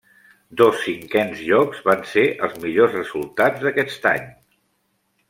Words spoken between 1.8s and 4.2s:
van ser els millors resultats d'aquest